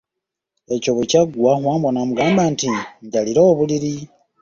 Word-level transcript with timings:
Ekyo 0.75 0.91
bwe 0.93 1.09
kyaggwa, 1.11 1.51
Wambwa 1.65 1.89
n'amugamba 1.91 2.41
nti, 2.51 2.69
njalira 3.05 3.41
obuliri. 3.51 3.95